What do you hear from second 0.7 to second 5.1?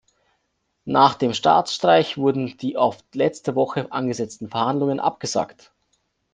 Nach dem Staatsstreich wurden die auf letzte Woche angesetzten Verhandlungen